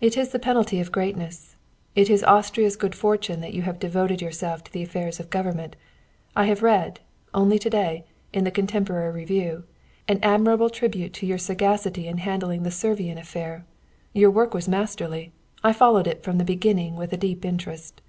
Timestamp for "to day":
7.58-8.06